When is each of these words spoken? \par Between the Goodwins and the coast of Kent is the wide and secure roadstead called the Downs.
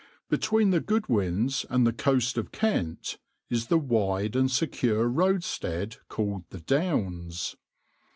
\par 0.29 0.39
Between 0.39 0.71
the 0.71 0.79
Goodwins 0.79 1.63
and 1.69 1.85
the 1.85 1.93
coast 1.93 2.35
of 2.35 2.51
Kent 2.51 3.19
is 3.51 3.67
the 3.67 3.77
wide 3.77 4.35
and 4.35 4.49
secure 4.49 5.07
roadstead 5.07 5.97
called 6.09 6.45
the 6.49 6.59
Downs. 6.61 7.55